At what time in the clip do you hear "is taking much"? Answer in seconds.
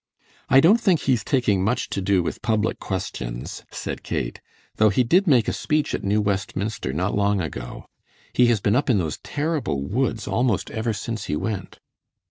1.13-1.87